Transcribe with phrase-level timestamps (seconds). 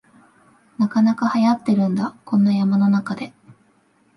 [0.79, 3.33] なかなかはやってるんだ、こんな山の中で